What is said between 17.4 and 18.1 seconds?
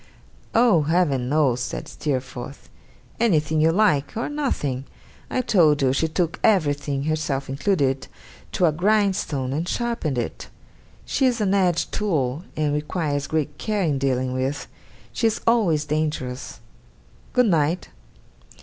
night!